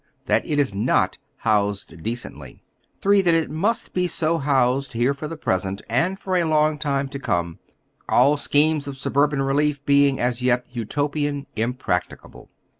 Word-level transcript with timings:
That 0.25 0.43
it 0.47 0.57
is 0.57 0.73
not 0.73 1.19
housed 1.37 2.01
decently. 2.01 2.63
III. 3.05 3.21
That 3.21 3.35
it 3.35 3.51
must 3.51 3.93
be 3.93 4.07
so 4.07 4.39
housed 4.39 4.93
here 4.93 5.13
for 5.13 5.27
the 5.27 5.37
present, 5.37 5.83
and 5.87 6.17
for 6.19 6.35
a 6.35 6.43
long 6.43 6.79
time 6.79 7.07
to 7.09 7.19
come, 7.19 7.59
alt 8.09 8.39
schemes 8.39 8.87
of 8.87 8.97
suburban 8.97 9.43
relief 9.43 9.85
being 9.85 10.19
as 10.19 10.41
yet 10.41 10.65
Utopian, 10.75 11.45
impracticable. 11.55 12.49